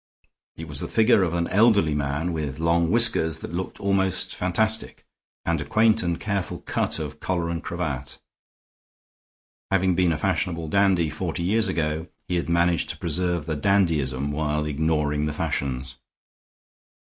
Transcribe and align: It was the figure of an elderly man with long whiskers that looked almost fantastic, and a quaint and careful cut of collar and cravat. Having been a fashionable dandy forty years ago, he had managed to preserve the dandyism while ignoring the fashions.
It 0.55 0.67
was 0.67 0.79
the 0.79 0.87
figure 0.87 1.21
of 1.21 1.35
an 1.35 1.47
elderly 1.49 1.93
man 1.93 2.33
with 2.33 2.57
long 2.57 2.89
whiskers 2.89 3.37
that 3.37 3.53
looked 3.53 3.79
almost 3.79 4.33
fantastic, 4.35 5.05
and 5.45 5.61
a 5.61 5.63
quaint 5.63 6.01
and 6.01 6.19
careful 6.19 6.61
cut 6.61 6.97
of 6.97 7.19
collar 7.19 7.51
and 7.51 7.63
cravat. 7.63 8.19
Having 9.69 9.93
been 9.93 10.11
a 10.11 10.17
fashionable 10.17 10.69
dandy 10.69 11.11
forty 11.11 11.43
years 11.43 11.69
ago, 11.69 12.07
he 12.27 12.37
had 12.37 12.49
managed 12.49 12.89
to 12.89 12.97
preserve 12.97 13.45
the 13.45 13.55
dandyism 13.55 14.31
while 14.31 14.65
ignoring 14.65 15.27
the 15.27 15.33
fashions. 15.33 15.99